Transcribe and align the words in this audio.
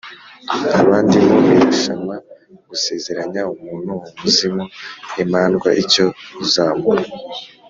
abandi 0.81 1.17
mu 1.27 1.37
irushanwa, 1.51 2.15
gusezeranya 2.69 3.41
umuntu, 3.55 3.93
umuzimu, 4.13 4.63
imandwaicyo 5.23 6.05
uzamuha 6.43 7.01